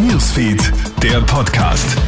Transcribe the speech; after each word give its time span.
Newsfeed, 0.00 0.72
der 1.02 1.20
Podcast. 1.20 1.98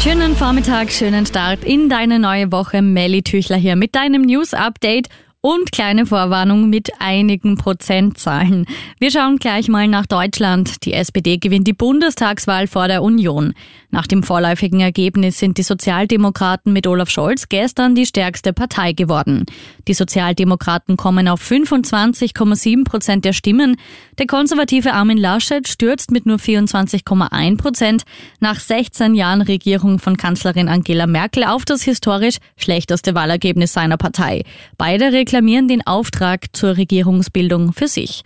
Schönen 0.00 0.36
Vormittag, 0.36 0.92
schönen 0.92 1.26
Start 1.26 1.64
in 1.64 1.88
deine 1.88 2.20
neue 2.20 2.52
Woche. 2.52 2.80
Melly 2.80 3.22
Tüchler 3.22 3.56
hier 3.56 3.74
mit 3.74 3.96
deinem 3.96 4.22
News 4.22 4.54
Update 4.54 5.08
und 5.46 5.70
kleine 5.70 6.06
Vorwarnung 6.06 6.68
mit 6.68 6.90
einigen 6.98 7.56
Prozentzahlen. 7.56 8.66
Wir 8.98 9.12
schauen 9.12 9.36
gleich 9.36 9.68
mal 9.68 9.86
nach 9.86 10.04
Deutschland. 10.06 10.84
Die 10.84 10.92
SPD 10.92 11.36
gewinnt 11.36 11.68
die 11.68 11.72
Bundestagswahl 11.72 12.66
vor 12.66 12.88
der 12.88 13.04
Union. 13.04 13.54
Nach 13.92 14.08
dem 14.08 14.24
vorläufigen 14.24 14.80
Ergebnis 14.80 15.38
sind 15.38 15.56
die 15.56 15.62
Sozialdemokraten 15.62 16.72
mit 16.72 16.88
Olaf 16.88 17.10
Scholz 17.10 17.48
gestern 17.48 17.94
die 17.94 18.06
stärkste 18.06 18.52
Partei 18.52 18.92
geworden. 18.92 19.46
Die 19.86 19.94
Sozialdemokraten 19.94 20.96
kommen 20.96 21.28
auf 21.28 21.40
25,7 21.40 22.84
Prozent 22.84 23.24
der 23.24 23.32
Stimmen. 23.32 23.76
Der 24.18 24.26
konservative 24.26 24.94
Armin 24.94 25.16
Laschet 25.16 25.68
stürzt 25.68 26.10
mit 26.10 26.26
nur 26.26 26.38
24,1 26.38 27.56
Prozent 27.56 28.02
nach 28.40 28.58
16 28.58 29.14
Jahren 29.14 29.42
Regierung 29.42 30.00
von 30.00 30.16
Kanzlerin 30.16 30.68
Angela 30.68 31.06
Merkel 31.06 31.44
auf 31.44 31.64
das 31.64 31.82
historisch 31.82 32.38
schlechteste 32.56 33.14
Wahlergebnis 33.14 33.72
seiner 33.72 33.96
Partei. 33.96 34.42
Beide 34.76 35.12
den 35.42 35.86
Auftrag 35.86 36.54
zur 36.56 36.76
Regierungsbildung 36.76 37.72
für 37.72 37.88
sich. 37.88 38.22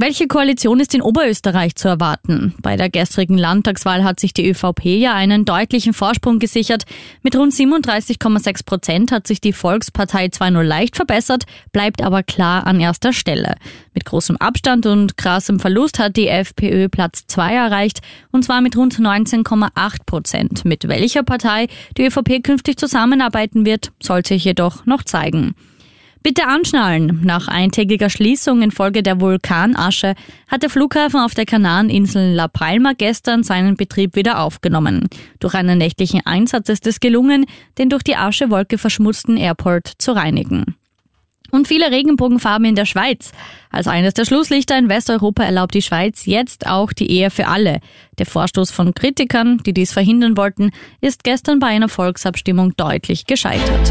Welche 0.00 0.28
Koalition 0.28 0.78
ist 0.78 0.94
in 0.94 1.02
Oberösterreich 1.02 1.74
zu 1.74 1.88
erwarten? 1.88 2.54
Bei 2.62 2.76
der 2.76 2.88
gestrigen 2.88 3.36
Landtagswahl 3.36 4.04
hat 4.04 4.20
sich 4.20 4.32
die 4.32 4.48
ÖVP 4.48 4.84
ja 4.84 5.14
einen 5.14 5.44
deutlichen 5.44 5.92
Vorsprung 5.92 6.38
gesichert. 6.38 6.84
Mit 7.24 7.34
rund 7.34 7.52
37,6 7.52 8.64
Prozent 8.64 9.10
hat 9.10 9.26
sich 9.26 9.40
die 9.40 9.52
Volkspartei 9.52 10.28
zwar 10.28 10.52
nur 10.52 10.62
leicht 10.62 10.94
verbessert, 10.94 11.46
bleibt 11.72 12.00
aber 12.00 12.22
klar 12.22 12.64
an 12.68 12.78
erster 12.78 13.12
Stelle. 13.12 13.56
Mit 13.92 14.04
großem 14.04 14.36
Abstand 14.36 14.86
und 14.86 15.16
krassem 15.16 15.58
Verlust 15.58 15.98
hat 15.98 16.16
die 16.16 16.28
FPÖ 16.28 16.88
Platz 16.88 17.26
2 17.26 17.54
erreicht, 17.54 17.98
und 18.30 18.44
zwar 18.44 18.60
mit 18.60 18.76
rund 18.76 18.94
19,8 19.00 19.96
Prozent. 20.06 20.64
Mit 20.64 20.86
welcher 20.86 21.24
Partei 21.24 21.66
die 21.96 22.06
ÖVP 22.06 22.44
künftig 22.44 22.78
zusammenarbeiten 22.78 23.66
wird, 23.66 23.90
soll 24.00 24.24
sich 24.24 24.44
jedoch 24.44 24.86
noch 24.86 25.02
zeigen. 25.02 25.56
Bitte 26.22 26.46
anschnallen. 26.46 27.20
Nach 27.24 27.48
eintägiger 27.48 28.10
Schließung 28.10 28.62
infolge 28.62 29.02
der 29.02 29.20
Vulkanasche 29.20 30.14
hat 30.48 30.62
der 30.62 30.70
Flughafen 30.70 31.20
auf 31.20 31.34
der 31.34 31.46
Kanareninsel 31.46 32.34
La 32.34 32.48
Palma 32.48 32.92
gestern 32.96 33.44
seinen 33.44 33.76
Betrieb 33.76 34.16
wieder 34.16 34.40
aufgenommen. 34.40 35.08
Durch 35.38 35.54
einen 35.54 35.78
nächtlichen 35.78 36.26
Einsatz 36.26 36.68
ist 36.68 36.86
es 36.86 37.00
gelungen, 37.00 37.46
den 37.78 37.88
durch 37.88 38.02
die 38.02 38.16
Aschewolke 38.16 38.78
verschmutzten 38.78 39.36
Airport 39.36 39.92
zu 39.98 40.12
reinigen. 40.12 40.76
Und 41.50 41.66
viele 41.66 41.90
Regenbogenfarben 41.90 42.66
in 42.66 42.74
der 42.74 42.84
Schweiz. 42.84 43.32
Als 43.70 43.86
eines 43.86 44.12
der 44.12 44.26
Schlusslichter 44.26 44.76
in 44.76 44.90
Westeuropa 44.90 45.44
erlaubt 45.44 45.74
die 45.74 45.82
Schweiz 45.82 46.26
jetzt 46.26 46.66
auch 46.66 46.92
die 46.92 47.10
Ehe 47.10 47.30
für 47.30 47.46
alle. 47.46 47.80
Der 48.18 48.26
Vorstoß 48.26 48.70
von 48.70 48.92
Kritikern, 48.92 49.58
die 49.64 49.72
dies 49.72 49.92
verhindern 49.92 50.36
wollten, 50.36 50.72
ist 51.00 51.24
gestern 51.24 51.58
bei 51.58 51.68
einer 51.68 51.88
Volksabstimmung 51.88 52.76
deutlich 52.76 53.24
gescheitert. 53.24 53.90